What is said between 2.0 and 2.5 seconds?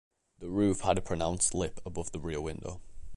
the rear